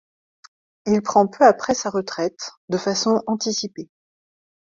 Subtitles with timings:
[0.87, 3.87] Il prend peu après sa retraite, de façon anticipée.